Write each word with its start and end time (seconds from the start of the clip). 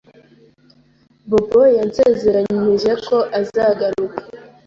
Bobo 1.29 1.61
yansezeranije 1.77 2.91
ko 3.07 3.17
azagaruka. 3.39 4.21